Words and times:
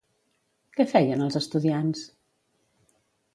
Què 0.77 0.85
feien 0.93 1.21
els 1.25 1.37
estudiants? 1.41 2.03